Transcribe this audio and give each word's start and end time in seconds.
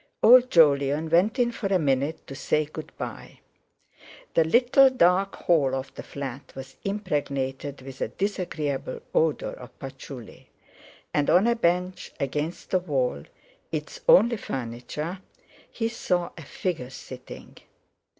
Old 0.23 0.49
Jolyon 0.49 1.11
went 1.11 1.37
in 1.37 1.51
for 1.51 1.67
a 1.67 1.77
minute 1.77 2.25
to 2.25 2.33
say 2.33 2.65
good 2.65 2.91
bye. 2.97 3.39
The 4.33 4.43
little 4.43 4.89
dark 4.89 5.35
hall 5.35 5.75
of 5.75 5.93
the 5.93 6.01
flat 6.01 6.53
was 6.55 6.75
impregnated 6.83 7.83
with 7.83 8.01
a 8.01 8.07
disagreeable 8.07 9.01
odour 9.13 9.51
of 9.51 9.77
patchouli, 9.77 10.49
and 11.13 11.29
on 11.29 11.45
a 11.45 11.55
bench 11.55 12.13
against 12.19 12.71
the 12.71 12.79
wall—its 12.79 14.01
only 14.09 14.37
furniture—he 14.37 15.87
saw 15.89 16.31
a 16.35 16.45
figure 16.45 16.89
sitting. 16.89 17.57